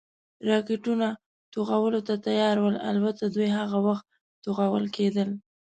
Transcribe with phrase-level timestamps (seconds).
[0.49, 1.07] راکټونه،
[1.53, 4.05] توغولو ته تیار ول، البته دوی هغه وخت
[4.43, 5.29] توغول کېدل.